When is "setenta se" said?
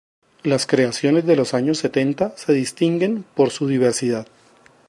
1.77-2.53